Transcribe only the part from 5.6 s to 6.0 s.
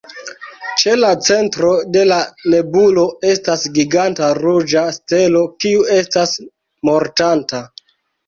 kiu